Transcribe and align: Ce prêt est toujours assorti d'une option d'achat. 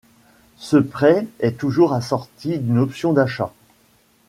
Ce 0.57 0.77
prêt 0.77 1.27
est 1.41 1.59
toujours 1.59 1.93
assorti 1.93 2.57
d'une 2.57 2.79
option 2.79 3.13
d'achat. 3.13 3.53